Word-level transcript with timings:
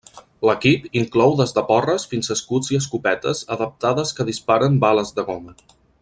L'equip 0.49 0.87
inclou 1.01 1.33
des 1.41 1.51
de 1.57 1.63
porres 1.67 2.07
fins 2.13 2.31
escuts 2.37 2.71
i 2.75 2.79
escopetes 2.79 3.43
adaptades 3.59 4.15
que 4.21 4.27
disparen 4.31 4.81
bales 4.87 5.17
de 5.21 5.27
goma. 5.33 5.55